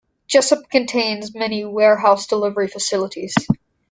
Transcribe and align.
Jessup 0.25 0.67
contains 0.71 1.35
many 1.35 1.63
warehouse 1.63 2.25
delivery 2.25 2.67
facilities. 2.67 3.35